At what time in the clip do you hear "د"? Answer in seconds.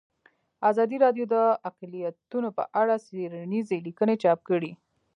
1.33-1.35